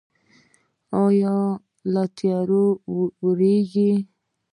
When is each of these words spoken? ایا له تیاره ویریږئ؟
ایا 1.03 1.37
له 1.93 2.03
تیاره 2.17 2.63
ویریږئ؟ 3.23 3.91